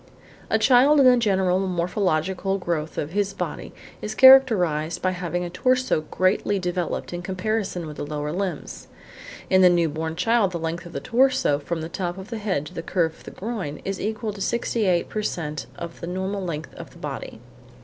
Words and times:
A 0.49 0.57
child 0.57 0.99
in 0.99 1.05
the 1.05 1.15
general 1.15 1.59
morphological 1.59 2.57
growth 2.57 2.97
of 2.97 3.11
his 3.11 3.35
body 3.35 3.71
is 4.01 4.15
characterised 4.15 4.99
by 4.99 5.11
having 5.11 5.43
a 5.43 5.49
torso 5.51 6.01
greatly 6.09 6.57
developed 6.57 7.13
in 7.13 7.21
comparison 7.21 7.85
with 7.85 7.97
the 7.97 8.03
lower 8.03 8.31
limbs. 8.31 8.87
In 9.47 9.61
the 9.61 9.69
new 9.69 9.87
born 9.89 10.15
child 10.15 10.53
the 10.53 10.57
length 10.59 10.87
of 10.87 10.93
the 10.93 10.99
torso, 11.01 11.59
from 11.59 11.81
the 11.81 11.87
top 11.87 12.17
of 12.17 12.31
the 12.31 12.39
head 12.39 12.65
to 12.65 12.73
the 12.73 12.81
curve 12.81 13.13
of 13.13 13.23
the 13.25 13.29
groin, 13.29 13.79
is 13.85 14.01
equal 14.01 14.33
to 14.33 14.41
68 14.41 15.07
per 15.07 15.21
cent 15.21 15.67
of 15.75 15.99
the 16.01 16.07
total 16.07 16.43
length 16.43 16.73
of 16.73 16.89
the 16.89 16.97
body. 16.97 17.39